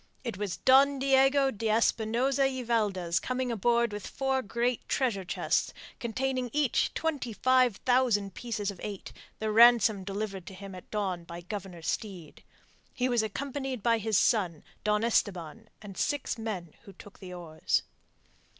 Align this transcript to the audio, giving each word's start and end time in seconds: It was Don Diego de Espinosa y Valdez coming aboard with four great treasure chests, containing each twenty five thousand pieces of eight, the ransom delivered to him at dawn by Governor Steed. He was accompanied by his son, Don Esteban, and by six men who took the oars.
It 0.23 0.35
was 0.35 0.57
Don 0.57 0.97
Diego 0.97 1.51
de 1.51 1.69
Espinosa 1.69 2.45
y 2.47 2.63
Valdez 2.63 3.19
coming 3.19 3.51
aboard 3.51 3.93
with 3.93 4.07
four 4.07 4.41
great 4.41 4.89
treasure 4.89 5.23
chests, 5.23 5.75
containing 5.99 6.49
each 6.51 6.91
twenty 6.95 7.31
five 7.31 7.75
thousand 7.85 8.33
pieces 8.33 8.71
of 8.71 8.79
eight, 8.81 9.13
the 9.37 9.51
ransom 9.51 10.03
delivered 10.03 10.47
to 10.47 10.55
him 10.55 10.73
at 10.73 10.89
dawn 10.89 11.23
by 11.23 11.41
Governor 11.41 11.83
Steed. 11.83 12.41
He 12.95 13.09
was 13.09 13.21
accompanied 13.21 13.83
by 13.83 13.99
his 13.99 14.17
son, 14.17 14.63
Don 14.83 15.03
Esteban, 15.03 15.69
and 15.83 15.93
by 15.93 15.99
six 15.99 16.35
men 16.35 16.73
who 16.85 16.93
took 16.93 17.19
the 17.19 17.31
oars. 17.35 17.83